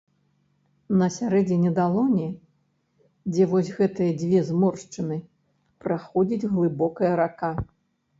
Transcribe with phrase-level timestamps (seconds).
[0.99, 2.29] На сярэдзіне далоні,
[3.33, 5.19] дзе вось гэтыя дзве зморшчыны,
[5.85, 7.53] праходзіць глыбокая рака.